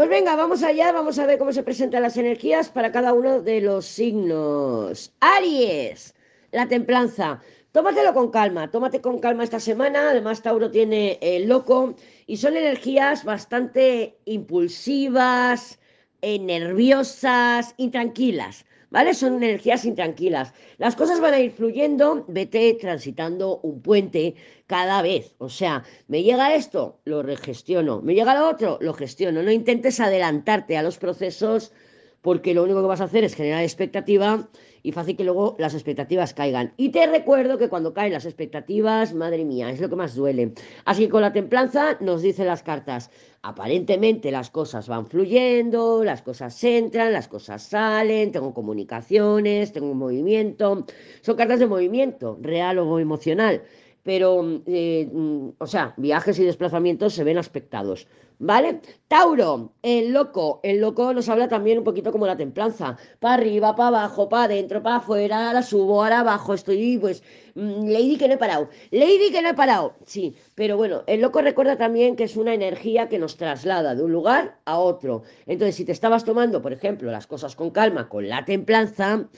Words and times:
Pues 0.00 0.08
venga, 0.08 0.34
vamos 0.34 0.62
allá, 0.62 0.92
vamos 0.92 1.18
a 1.18 1.26
ver 1.26 1.38
cómo 1.38 1.52
se 1.52 1.62
presentan 1.62 2.00
las 2.00 2.16
energías 2.16 2.70
para 2.70 2.90
cada 2.90 3.12
uno 3.12 3.42
de 3.42 3.60
los 3.60 3.84
signos. 3.84 5.12
Aries, 5.20 6.14
la 6.52 6.66
templanza. 6.68 7.42
Tómatelo 7.70 8.14
con 8.14 8.30
calma, 8.30 8.70
tómate 8.70 9.02
con 9.02 9.18
calma 9.18 9.44
esta 9.44 9.60
semana. 9.60 10.08
Además, 10.08 10.40
Tauro 10.40 10.70
tiene 10.70 11.18
el 11.20 11.48
loco 11.50 11.96
y 12.26 12.38
son 12.38 12.56
energías 12.56 13.24
bastante 13.24 14.16
impulsivas, 14.24 15.78
eh, 16.22 16.38
nerviosas, 16.38 17.74
intranquilas. 17.76 18.64
¿Vale? 18.90 19.14
Son 19.14 19.42
energías 19.42 19.84
intranquilas. 19.84 20.52
Las 20.78 20.96
cosas 20.96 21.20
van 21.20 21.34
a 21.34 21.40
ir 21.40 21.52
fluyendo, 21.52 22.24
vete 22.28 22.74
transitando 22.74 23.60
un 23.62 23.80
puente 23.80 24.34
cada 24.66 25.02
vez. 25.02 25.34
O 25.38 25.48
sea, 25.48 25.84
me 26.08 26.22
llega 26.22 26.54
esto, 26.54 27.00
lo 27.04 27.22
regestiono. 27.22 28.02
Me 28.02 28.14
llega 28.14 28.34
lo 28.34 28.48
otro, 28.48 28.78
lo 28.80 28.92
gestiono. 28.92 29.42
No 29.42 29.50
intentes 29.50 30.00
adelantarte 30.00 30.76
a 30.76 30.82
los 30.82 30.98
procesos 30.98 31.72
porque 32.20 32.54
lo 32.54 32.64
único 32.64 32.82
que 32.82 32.88
vas 32.88 33.00
a 33.00 33.04
hacer 33.04 33.24
es 33.24 33.34
generar 33.34 33.62
expectativa 33.62 34.48
y 34.82 34.92
fácil 34.92 35.16
que 35.16 35.24
luego 35.24 35.56
las 35.58 35.74
expectativas 35.74 36.34
caigan. 36.34 36.72
Y 36.76 36.90
te 36.90 37.06
recuerdo 37.06 37.58
que 37.58 37.68
cuando 37.68 37.92
caen 37.92 38.12
las 38.12 38.24
expectativas, 38.24 39.14
madre 39.14 39.44
mía, 39.44 39.70
es 39.70 39.80
lo 39.80 39.88
que 39.88 39.96
más 39.96 40.14
duele. 40.14 40.54
Así 40.84 41.04
que 41.04 41.10
con 41.10 41.22
la 41.22 41.32
templanza 41.32 41.96
nos 42.00 42.22
dicen 42.22 42.46
las 42.46 42.62
cartas, 42.62 43.10
aparentemente 43.42 44.30
las 44.30 44.50
cosas 44.50 44.88
van 44.88 45.06
fluyendo, 45.06 46.04
las 46.04 46.22
cosas 46.22 46.62
entran, 46.64 47.12
las 47.12 47.28
cosas 47.28 47.62
salen, 47.62 48.32
tengo 48.32 48.54
comunicaciones, 48.54 49.72
tengo 49.72 49.90
un 49.90 49.98
movimiento. 49.98 50.86
Son 51.20 51.36
cartas 51.36 51.60
de 51.60 51.66
movimiento, 51.66 52.38
real 52.40 52.78
o 52.78 52.98
emocional 52.98 53.62
pero, 54.02 54.62
eh, 54.66 55.08
mm, 55.12 55.48
o 55.58 55.66
sea, 55.66 55.94
viajes 55.96 56.38
y 56.38 56.44
desplazamientos 56.44 57.14
se 57.14 57.24
ven 57.24 57.38
aspectados, 57.38 58.06
¿vale? 58.38 58.80
Tauro, 59.08 59.74
el 59.82 60.12
loco, 60.12 60.60
el 60.62 60.80
loco 60.80 61.12
nos 61.12 61.28
habla 61.28 61.48
también 61.48 61.78
un 61.78 61.84
poquito 61.84 62.12
como 62.12 62.26
la 62.26 62.36
templanza, 62.36 62.96
para 63.18 63.34
arriba, 63.34 63.74
para 63.76 63.88
abajo, 63.88 64.28
para 64.28 64.44
adentro, 64.44 64.82
para 64.82 64.96
afuera, 64.96 65.48
ahora 65.48 65.62
subo, 65.62 66.02
ahora 66.02 66.20
abajo, 66.20 66.54
estoy, 66.54 66.98
pues, 66.98 67.22
mm, 67.54 67.88
Lady 67.88 68.16
que 68.16 68.28
no 68.28 68.34
he 68.34 68.38
parado, 68.38 68.68
Lady 68.90 69.30
que 69.30 69.42
no 69.42 69.50
he 69.50 69.54
parado, 69.54 69.94
sí, 70.06 70.34
pero 70.54 70.76
bueno, 70.76 71.02
el 71.06 71.20
loco 71.20 71.42
recuerda 71.42 71.76
también 71.76 72.16
que 72.16 72.24
es 72.24 72.36
una 72.36 72.54
energía 72.54 73.08
que 73.08 73.18
nos 73.18 73.36
traslada 73.36 73.94
de 73.94 74.02
un 74.02 74.12
lugar 74.12 74.58
a 74.64 74.78
otro, 74.78 75.22
entonces 75.46 75.76
si 75.76 75.84
te 75.84 75.92
estabas 75.92 76.24
tomando, 76.24 76.62
por 76.62 76.72
ejemplo, 76.72 77.10
las 77.10 77.26
cosas 77.26 77.54
con 77.56 77.70
calma, 77.70 78.08
con 78.08 78.28
la 78.28 78.44
templanza, 78.44 79.28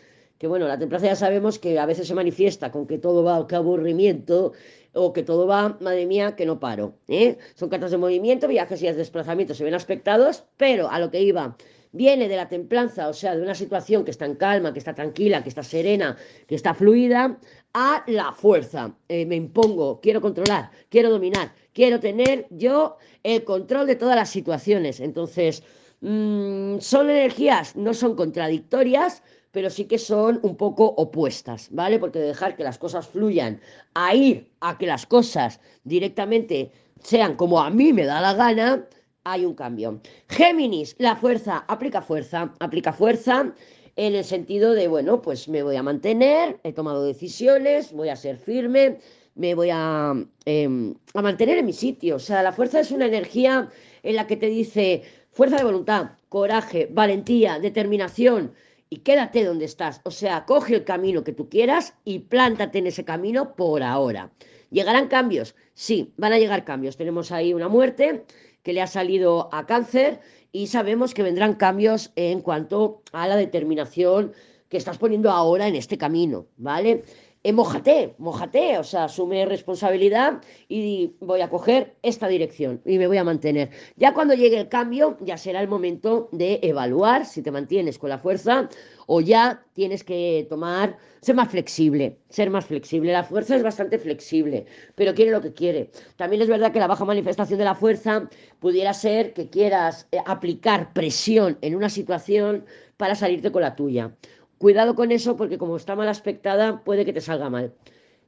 que 0.42 0.48
bueno, 0.48 0.66
la 0.66 0.76
templanza 0.76 1.06
ya 1.06 1.14
sabemos 1.14 1.60
que 1.60 1.78
a 1.78 1.86
veces 1.86 2.08
se 2.08 2.16
manifiesta 2.16 2.72
con 2.72 2.88
que 2.88 2.98
todo 2.98 3.22
va, 3.22 3.46
qué 3.46 3.54
aburrimiento, 3.54 4.52
o 4.92 5.12
que 5.12 5.22
todo 5.22 5.46
va, 5.46 5.78
madre 5.80 6.04
mía, 6.04 6.34
que 6.34 6.46
no 6.46 6.58
paro. 6.58 6.96
¿eh? 7.06 7.38
Son 7.54 7.68
cartas 7.68 7.92
de 7.92 7.98
movimiento, 7.98 8.48
viajes 8.48 8.82
y 8.82 8.90
desplazamientos 8.90 9.56
se 9.56 9.62
ven 9.62 9.74
aspectados, 9.74 10.42
pero 10.56 10.90
a 10.90 10.98
lo 10.98 11.12
que 11.12 11.22
iba, 11.22 11.56
viene 11.92 12.26
de 12.28 12.34
la 12.34 12.48
templanza, 12.48 13.06
o 13.06 13.12
sea, 13.12 13.36
de 13.36 13.42
una 13.42 13.54
situación 13.54 14.04
que 14.04 14.10
está 14.10 14.26
en 14.26 14.34
calma, 14.34 14.72
que 14.72 14.80
está 14.80 14.96
tranquila, 14.96 15.44
que 15.44 15.48
está 15.48 15.62
serena, 15.62 16.16
que 16.48 16.56
está 16.56 16.74
fluida, 16.74 17.38
a 17.72 18.02
la 18.08 18.32
fuerza. 18.32 18.96
Eh, 19.08 19.24
me 19.26 19.36
impongo, 19.36 20.00
quiero 20.00 20.20
controlar, 20.20 20.72
quiero 20.88 21.08
dominar, 21.08 21.52
quiero 21.72 22.00
tener 22.00 22.48
yo 22.50 22.96
el 23.22 23.44
control 23.44 23.86
de 23.86 23.94
todas 23.94 24.16
las 24.16 24.30
situaciones. 24.30 24.98
Entonces, 24.98 25.62
mm, 26.00 26.78
son 26.80 27.10
energías, 27.10 27.76
no 27.76 27.94
son 27.94 28.16
contradictorias, 28.16 29.22
pero 29.52 29.70
sí 29.70 29.84
que 29.84 29.98
son 29.98 30.40
un 30.42 30.56
poco 30.56 30.86
opuestas, 30.96 31.68
¿vale? 31.70 31.98
Porque 31.98 32.18
dejar 32.18 32.56
que 32.56 32.64
las 32.64 32.78
cosas 32.78 33.06
fluyan 33.06 33.60
a 33.94 34.14
ir 34.14 34.50
a 34.60 34.76
que 34.78 34.86
las 34.86 35.06
cosas 35.06 35.60
directamente 35.84 36.72
sean 37.02 37.36
como 37.36 37.60
a 37.60 37.70
mí 37.70 37.92
me 37.92 38.04
da 38.04 38.20
la 38.20 38.34
gana, 38.34 38.88
hay 39.24 39.44
un 39.44 39.54
cambio. 39.54 40.00
Géminis, 40.28 40.96
la 40.98 41.16
fuerza, 41.16 41.64
aplica 41.68 42.02
fuerza, 42.02 42.52
aplica 42.58 42.92
fuerza 42.92 43.52
en 43.96 44.14
el 44.14 44.24
sentido 44.24 44.72
de, 44.72 44.88
bueno, 44.88 45.20
pues 45.20 45.48
me 45.48 45.62
voy 45.62 45.76
a 45.76 45.82
mantener, 45.82 46.58
he 46.64 46.72
tomado 46.72 47.04
decisiones, 47.04 47.92
voy 47.92 48.08
a 48.08 48.16
ser 48.16 48.38
firme, 48.38 48.98
me 49.34 49.54
voy 49.54 49.68
a, 49.70 50.14
em, 50.46 50.94
a 51.14 51.22
mantener 51.22 51.58
en 51.58 51.66
mi 51.66 51.72
sitio. 51.72 52.16
O 52.16 52.18
sea, 52.18 52.42
la 52.42 52.52
fuerza 52.52 52.80
es 52.80 52.90
una 52.90 53.06
energía 53.06 53.68
en 54.02 54.16
la 54.16 54.26
que 54.26 54.36
te 54.36 54.46
dice 54.46 55.02
fuerza 55.30 55.56
de 55.56 55.64
voluntad, 55.64 56.12
coraje, 56.28 56.88
valentía, 56.90 57.58
determinación, 57.58 58.52
y 58.92 58.98
quédate 58.98 59.42
donde 59.42 59.64
estás. 59.64 60.02
O 60.04 60.10
sea, 60.10 60.44
coge 60.44 60.74
el 60.74 60.84
camino 60.84 61.24
que 61.24 61.32
tú 61.32 61.48
quieras 61.48 61.94
y 62.04 62.18
plántate 62.18 62.78
en 62.78 62.88
ese 62.88 63.06
camino 63.06 63.56
por 63.56 63.82
ahora. 63.82 64.30
¿Llegarán 64.70 65.08
cambios? 65.08 65.54
Sí, 65.72 66.12
van 66.18 66.34
a 66.34 66.38
llegar 66.38 66.66
cambios. 66.66 66.98
Tenemos 66.98 67.32
ahí 67.32 67.54
una 67.54 67.68
muerte 67.68 68.26
que 68.62 68.74
le 68.74 68.82
ha 68.82 68.86
salido 68.86 69.48
a 69.50 69.64
cáncer 69.64 70.20
y 70.52 70.66
sabemos 70.66 71.14
que 71.14 71.22
vendrán 71.22 71.54
cambios 71.54 72.12
en 72.16 72.42
cuanto 72.42 73.02
a 73.12 73.26
la 73.26 73.36
determinación 73.36 74.34
que 74.68 74.76
estás 74.76 74.98
poniendo 74.98 75.30
ahora 75.30 75.68
en 75.68 75.76
este 75.76 75.96
camino, 75.96 76.44
¿vale? 76.58 77.02
Eh, 77.44 77.52
mojate, 77.52 78.14
mojate, 78.18 78.78
o 78.78 78.84
sea, 78.84 79.04
asume 79.04 79.44
responsabilidad 79.46 80.40
y 80.68 81.16
voy 81.18 81.40
a 81.40 81.50
coger 81.50 81.96
esta 82.02 82.28
dirección 82.28 82.80
y 82.86 82.98
me 82.98 83.08
voy 83.08 83.16
a 83.16 83.24
mantener. 83.24 83.70
Ya 83.96 84.14
cuando 84.14 84.34
llegue 84.34 84.60
el 84.60 84.68
cambio, 84.68 85.16
ya 85.20 85.36
será 85.36 85.60
el 85.60 85.66
momento 85.66 86.28
de 86.30 86.60
evaluar 86.62 87.26
si 87.26 87.42
te 87.42 87.50
mantienes 87.50 87.98
con 87.98 88.10
la 88.10 88.18
fuerza 88.18 88.68
o 89.06 89.20
ya 89.20 89.64
tienes 89.72 90.04
que 90.04 90.46
tomar, 90.48 90.96
ser 91.20 91.34
más 91.34 91.48
flexible, 91.50 92.16
ser 92.28 92.48
más 92.48 92.64
flexible. 92.66 93.12
La 93.12 93.24
fuerza 93.24 93.56
es 93.56 93.64
bastante 93.64 93.98
flexible, 93.98 94.66
pero 94.94 95.12
quiere 95.12 95.32
lo 95.32 95.40
que 95.40 95.52
quiere. 95.52 95.90
También 96.14 96.42
es 96.42 96.48
verdad 96.48 96.72
que 96.72 96.78
la 96.78 96.86
baja 96.86 97.04
manifestación 97.04 97.58
de 97.58 97.64
la 97.64 97.74
fuerza 97.74 98.28
pudiera 98.60 98.94
ser 98.94 99.32
que 99.32 99.50
quieras 99.50 100.06
eh, 100.12 100.18
aplicar 100.26 100.92
presión 100.92 101.58
en 101.60 101.74
una 101.74 101.88
situación 101.88 102.64
para 102.96 103.16
salirte 103.16 103.50
con 103.50 103.62
la 103.62 103.74
tuya. 103.74 104.14
Cuidado 104.62 104.94
con 104.94 105.10
eso 105.10 105.36
porque 105.36 105.58
como 105.58 105.76
está 105.76 105.96
mal 105.96 106.08
aspectada 106.08 106.84
puede 106.84 107.04
que 107.04 107.12
te 107.12 107.20
salga 107.20 107.50
mal. 107.50 107.74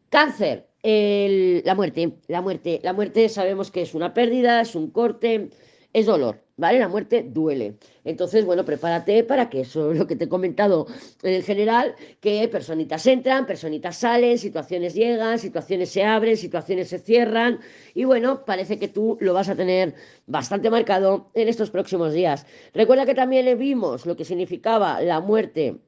Cáncer, 0.09 0.67
la 0.83 1.75
muerte, 1.77 2.15
la 2.27 2.41
muerte, 2.41 2.81
la 2.83 2.93
muerte 2.93 3.29
sabemos 3.29 3.71
que 3.71 3.83
es 3.83 3.95
una 3.95 4.13
pérdida, 4.13 4.61
es 4.61 4.75
un 4.75 4.91
corte, 4.91 5.51
es 5.93 6.07
dolor, 6.07 6.43
¿vale? 6.57 6.81
La 6.81 6.89
muerte 6.89 7.23
duele. 7.23 7.77
Entonces, 8.03 8.45
bueno, 8.45 8.65
prepárate 8.65 9.23
para 9.23 9.49
que 9.49 9.61
eso 9.61 9.93
es 9.93 9.99
lo 10.01 10.09
que 10.09 10.17
te 10.17 10.25
he 10.25 10.29
comentado 10.29 10.89
en 11.23 11.41
general, 11.45 11.95
que 12.19 12.49
personitas 12.49 13.07
entran, 13.07 13.47
personitas 13.47 13.97
salen, 13.99 14.37
situaciones 14.37 14.93
llegan, 14.95 15.39
situaciones 15.39 15.91
se 15.91 16.03
abren, 16.03 16.37
situaciones 16.37 16.89
se 16.89 16.99
cierran 16.99 17.61
y 17.95 18.03
bueno, 18.03 18.45
parece 18.45 18.81
que 18.81 18.89
tú 18.89 19.17
lo 19.21 19.35
vas 19.35 19.49
a 19.49 19.55
tener 19.55 19.95
bastante 20.27 20.69
marcado 20.69 21.31
en 21.35 21.47
estos 21.47 21.71
próximos 21.71 22.13
días. 22.13 22.45
Recuerda 22.73 23.07
que 23.07 23.15
también 23.15 23.57
vimos 23.57 24.05
lo 24.05 24.17
que 24.17 24.25
significaba 24.25 25.01
la 25.01 25.21
muerte 25.21 25.79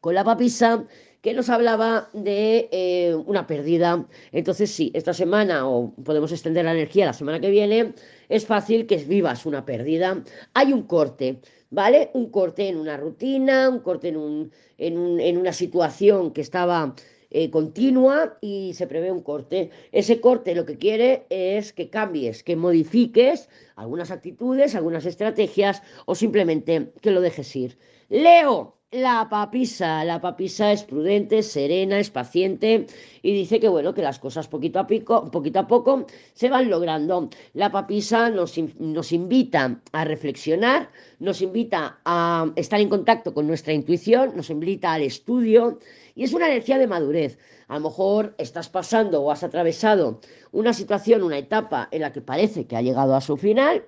con 0.00 0.14
la 0.14 0.24
papisa 0.24 0.86
que 1.20 1.34
nos 1.34 1.48
hablaba 1.48 2.10
de 2.12 2.68
eh, 2.70 3.14
una 3.26 3.46
pérdida. 3.46 4.06
Entonces, 4.32 4.70
sí, 4.70 4.90
esta 4.94 5.12
semana, 5.12 5.68
o 5.68 5.92
podemos 6.04 6.30
extender 6.32 6.64
la 6.64 6.72
energía 6.72 7.06
la 7.06 7.12
semana 7.12 7.40
que 7.40 7.50
viene, 7.50 7.94
es 8.28 8.46
fácil 8.46 8.86
que 8.86 8.96
vivas 8.96 9.46
una 9.46 9.64
pérdida. 9.64 10.22
Hay 10.54 10.72
un 10.72 10.82
corte, 10.82 11.40
¿vale? 11.70 12.10
Un 12.14 12.30
corte 12.30 12.68
en 12.68 12.76
una 12.76 12.96
rutina, 12.96 13.68
un 13.68 13.80
corte 13.80 14.08
en, 14.08 14.16
un, 14.16 14.52
en, 14.78 15.36
una 15.36 15.52
situación 15.52 16.32
que 16.32 16.40
estaba 16.40 16.94
eh, 17.30 17.50
continua 17.50 18.38
y 18.40 18.72
se 18.74 18.86
prevé 18.86 19.10
un 19.10 19.22
corte. 19.22 19.70
Ese 19.90 20.20
corte 20.20 20.54
lo 20.54 20.64
que 20.64 20.78
quiere 20.78 21.26
es 21.30 21.72
que 21.72 21.90
cambies, 21.90 22.44
que 22.44 22.54
modifiques 22.54 23.48
algunas 23.74 24.12
actitudes, 24.12 24.76
algunas 24.76 25.04
estrategias 25.04 25.82
o 26.06 26.14
simplemente 26.14 26.92
que 27.02 27.10
lo 27.10 27.20
dejes 27.20 27.54
ir. 27.56 27.76
Leo, 28.08 28.77
la 28.90 29.28
papisa, 29.28 30.02
la 30.04 30.18
papisa 30.18 30.72
es 30.72 30.82
prudente, 30.82 31.42
serena, 31.42 31.98
es 31.98 32.08
paciente 32.10 32.86
y 33.20 33.34
dice 33.34 33.60
que 33.60 33.68
bueno, 33.68 33.92
que 33.92 34.00
las 34.00 34.18
cosas 34.18 34.48
poquito 34.48 34.78
a, 34.78 34.86
pico, 34.86 35.30
poquito 35.30 35.58
a 35.58 35.66
poco 35.66 36.06
se 36.32 36.48
van 36.48 36.70
logrando. 36.70 37.28
La 37.52 37.70
papisa 37.70 38.30
nos, 38.30 38.56
nos 38.78 39.12
invita 39.12 39.78
a 39.92 40.04
reflexionar, 40.04 40.90
nos 41.18 41.42
invita 41.42 41.98
a 42.06 42.50
estar 42.56 42.80
en 42.80 42.88
contacto 42.88 43.34
con 43.34 43.46
nuestra 43.46 43.74
intuición, 43.74 44.34
nos 44.34 44.48
invita 44.48 44.94
al 44.94 45.02
estudio 45.02 45.78
y 46.14 46.24
es 46.24 46.32
una 46.32 46.46
energía 46.46 46.78
de 46.78 46.86
madurez. 46.86 47.38
A 47.68 47.74
lo 47.74 47.90
mejor 47.90 48.34
estás 48.38 48.70
pasando 48.70 49.22
o 49.22 49.30
has 49.30 49.42
atravesado 49.44 50.20
una 50.50 50.72
situación, 50.72 51.22
una 51.22 51.36
etapa 51.36 51.88
en 51.90 52.00
la 52.00 52.12
que 52.14 52.22
parece 52.22 52.66
que 52.66 52.76
ha 52.76 52.80
llegado 52.80 53.14
a 53.14 53.20
su 53.20 53.36
final 53.36 53.84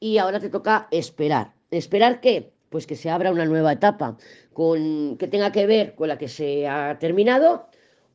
y 0.00 0.16
ahora 0.16 0.40
te 0.40 0.48
toca 0.48 0.88
esperar. 0.90 1.52
¿Esperar 1.70 2.22
qué? 2.22 2.57
Pues 2.70 2.86
que 2.86 2.96
se 2.96 3.10
abra 3.10 3.32
una 3.32 3.46
nueva 3.46 3.72
etapa 3.72 4.16
con, 4.52 5.16
que 5.18 5.28
tenga 5.28 5.52
que 5.52 5.66
ver 5.66 5.94
con 5.94 6.08
la 6.08 6.18
que 6.18 6.28
se 6.28 6.66
ha 6.66 6.98
terminado, 6.98 7.66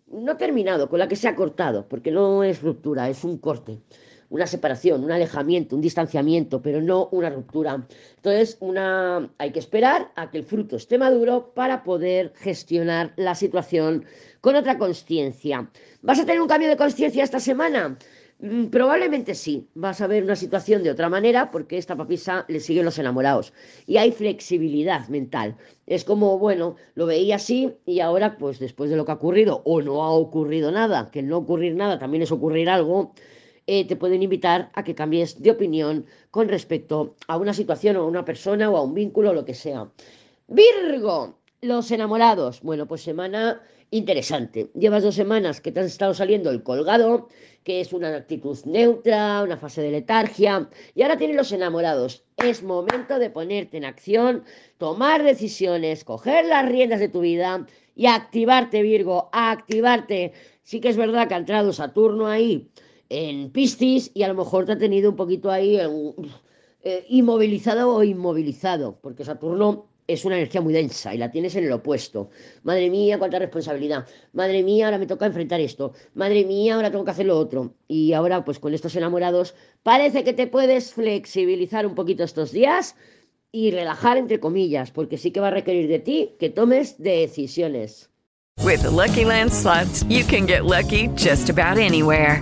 no 0.08 0.38
terminado, 0.38 0.90
con 0.90 1.00
la 1.00 1.08
que 1.08 1.16
se 1.16 1.28
ha 1.28 1.36
cortado, 1.36 1.88
porque 1.88 2.12
no 2.12 2.44
es 2.44 2.62
ruptura, 2.62 3.10
es 3.10 3.24
un 3.24 3.38
corte 3.38 3.80
una 4.34 4.48
separación, 4.48 5.04
un 5.04 5.12
alejamiento, 5.12 5.76
un 5.76 5.82
distanciamiento, 5.82 6.60
pero 6.60 6.82
no 6.82 7.08
una 7.12 7.30
ruptura. 7.30 7.86
Entonces, 8.16 8.58
una, 8.62 9.30
hay 9.38 9.52
que 9.52 9.60
esperar 9.60 10.12
a 10.16 10.32
que 10.32 10.40
el 10.40 10.44
fruto 10.44 10.76
esté 10.76 10.98
maduro 10.98 11.54
para 11.54 11.84
poder 11.84 12.34
gestionar 12.36 13.14
la 13.16 13.36
situación 13.36 14.06
con 14.42 14.56
otra 14.56 14.80
conciencia. 14.80 15.70
¿Vas 16.02 16.20
a 16.20 16.26
tener 16.26 16.42
un 16.42 16.48
cambio 16.48 16.68
de 16.68 16.78
conciencia 16.78 17.24
esta 17.24 17.40
semana? 17.40 17.96
Mm, 18.44 18.66
probablemente 18.68 19.36
sí, 19.36 19.70
vas 19.74 20.02
a 20.02 20.08
ver 20.08 20.22
una 20.22 20.36
situación 20.36 20.84
de 20.84 20.92
otra 20.92 21.08
manera 21.08 21.50
porque 21.50 21.78
esta 21.78 21.96
papisa 21.96 22.44
le 22.50 22.60
siguen 22.60 22.84
los 22.84 23.00
enamorados 23.00 23.54
y 23.88 23.96
hay 23.96 24.12
flexibilidad 24.12 25.08
mental. 25.08 25.56
Es 25.88 26.04
como, 26.04 26.38
bueno, 26.38 26.76
lo 26.96 27.06
veía 27.06 27.38
así 27.38 27.74
y 27.86 28.02
ahora 28.02 28.38
pues 28.38 28.60
después 28.60 28.90
de 28.90 28.98
lo 28.98 29.06
que 29.06 29.14
ha 29.14 29.16
ocurrido 29.16 29.62
o 29.64 29.82
no 29.82 30.04
ha 30.04 30.12
ocurrido 30.12 30.72
nada, 30.72 31.10
que 31.10 31.24
no 31.24 31.38
ocurrir 31.38 31.76
nada 31.76 32.00
también 32.00 32.24
es 32.24 32.34
ocurrir 32.34 32.70
algo, 32.70 33.14
eh, 33.66 33.88
te 33.88 33.96
pueden 33.96 34.22
invitar 34.22 34.72
a 34.74 34.84
que 34.84 34.94
cambies 34.94 35.42
de 35.42 35.52
opinión 35.52 36.06
con 36.30 36.50
respecto 36.50 37.16
a 37.28 37.38
una 37.38 37.54
situación 37.54 37.96
o 37.96 38.02
a 38.02 38.08
una 38.08 38.26
persona 38.26 38.70
o 38.70 38.76
a 38.76 38.84
un 38.84 38.94
vínculo 38.94 39.30
o 39.30 39.34
lo 39.34 39.46
que 39.46 39.54
sea. 39.54 39.90
Virgo, 40.48 41.40
los 41.62 41.90
enamorados. 41.92 42.62
Bueno, 42.62 42.88
pues 42.88 43.04
semana 43.04 43.62
interesante. 43.94 44.72
Llevas 44.74 45.04
dos 45.04 45.16
semanas 45.16 45.62
que 45.62 45.72
te 45.72 45.80
has 45.80 45.86
estado 45.86 46.14
saliendo 46.14 46.50
el 46.50 46.64
colgado, 46.64 47.30
que 47.64 47.80
es 47.80 47.94
una 47.94 48.16
actitud 48.16 48.58
neutra, 48.66 49.44
una 49.44 49.58
fase 49.58 49.82
de 49.82 49.92
letargia, 49.92 50.70
y 50.96 51.04
ahora 51.04 51.18
tienes 51.18 51.38
los 51.38 51.52
enamorados. 51.52 52.24
Es 52.38 52.64
momento 52.64 53.20
de 53.20 53.30
ponerte 53.30 53.78
en 53.78 53.86
acción, 53.86 54.44
tomar 54.78 55.24
decisiones, 55.24 56.04
coger 56.04 56.46
las 56.46 56.68
riendas 56.68 57.00
de 57.00 57.10
tu 57.10 57.22
vida 57.22 57.68
y 57.96 58.08
activarte, 58.08 58.82
Virgo, 58.82 59.30
activarte. 59.32 60.34
Sí 60.64 60.80
que 60.80 60.90
es 60.90 60.98
verdad 60.98 61.28
que 61.28 61.36
ha 61.36 61.38
entrado 61.38 61.72
Saturno 61.72 62.28
ahí 62.28 62.70
en 63.10 63.52
Piscis 63.52 64.12
y 64.16 64.24
a 64.24 64.28
lo 64.28 64.34
mejor 64.34 64.66
te 64.66 64.72
ha 64.72 64.78
tenido 64.78 65.12
un 65.12 65.16
poquito 65.16 65.52
ahí 65.52 65.78
eh, 66.82 67.06
inmovilizado 67.10 67.94
o 67.94 68.04
inmovilizado, 68.04 68.98
porque 69.02 69.24
Saturno 69.24 69.93
es 70.08 70.26
una 70.26 70.36
energía 70.36 70.62
muy 70.62 70.74
densa 70.74 71.14
y 71.14 71.18
la 71.18 71.32
tienes 71.32 71.56
en 71.56 71.66
el 71.66 71.72
opuesto. 71.72 72.30
Madre 72.64 72.90
mía, 72.90 73.18
cuánta 73.20 73.40
responsabilidad. 73.40 74.08
Madre 74.34 74.64
mía, 74.64 74.86
ahora 74.86 74.98
me 74.98 75.08
toca 75.08 75.26
enfrentar 75.26 75.60
esto. 75.60 75.94
Madre 76.14 76.46
mía, 76.46 76.76
ahora 76.76 76.92
tengo 76.92 77.06
que 77.06 77.12
hacer 77.12 77.26
lo 77.26 77.38
otro. 77.38 77.74
Y 77.88 78.14
ahora, 78.14 78.44
pues 78.44 78.60
con 78.60 78.74
estos 78.74 78.96
enamorados, 78.96 79.56
parece 79.84 80.24
que 80.24 80.34
te 80.34 80.48
puedes 80.48 80.94
flexibilizar 80.94 81.86
un 81.86 81.96
poquito 81.96 82.24
estos 82.24 82.52
días 82.52 82.96
y 83.52 83.72
relajar 83.72 84.18
entre 84.18 84.40
comillas, 84.40 84.92
porque 84.92 85.18
sí 85.18 85.32
que 85.32 85.40
va 85.40 85.48
a 85.50 85.52
requerir 85.52 85.88
de 85.88 86.00
ti 86.00 86.36
que 86.40 86.50
tomes 86.50 86.98
decisiones. 86.98 88.10
With 88.64 88.84
Lucky 88.84 89.26
Land 89.26 89.52
slots, 89.52 90.04
you 90.10 90.24
can 90.24 90.46
get 90.46 90.66
lucky 90.66 91.10
just 91.16 91.50
about 91.50 91.78
anywhere. 91.78 92.42